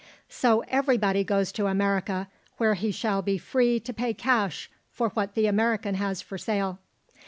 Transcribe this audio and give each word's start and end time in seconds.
"So 0.29 0.61
everybody 0.61 1.23
goes 1.23 1.51
to 1.51 1.67
America, 1.67 2.27
where 2.57 2.73
he 2.73 2.89
shall 2.91 3.21
be 3.21 3.37
free 3.37 3.79
to 3.81 3.93
pay 3.93 4.15
cash 4.15 4.67
for 4.89 5.09
what 5.09 5.35
the 5.35 5.45
American 5.45 5.93
has 5.93 6.23
for 6.23 6.39
sale. 6.39 6.79